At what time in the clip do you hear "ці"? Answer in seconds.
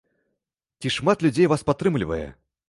0.79-0.87